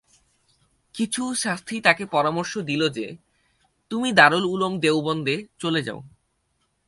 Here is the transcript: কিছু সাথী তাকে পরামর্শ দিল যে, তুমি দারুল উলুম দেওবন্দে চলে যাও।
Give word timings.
কিছু 0.95 1.23
সাথী 1.33 1.81
তাকে 1.81 2.03
পরামর্শ 2.05 2.57
দিল 2.57 2.81
যে, 2.89 3.07
তুমি 3.89 4.09
দারুল 4.11 4.45
উলুম 4.45 4.73
দেওবন্দে 4.79 5.35
চলে 5.59 5.81
যাও। 5.81 5.99